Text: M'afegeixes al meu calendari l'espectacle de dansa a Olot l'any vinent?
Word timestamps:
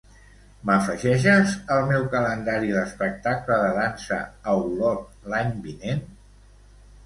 M'afegeixes 0.69 1.53
al 1.75 1.85
meu 1.91 2.07
calendari 2.15 2.73
l'espectacle 2.77 3.61
de 3.67 3.69
dansa 3.77 4.21
a 4.55 4.59
Olot 4.65 5.31
l'any 5.35 5.57
vinent? 5.71 6.05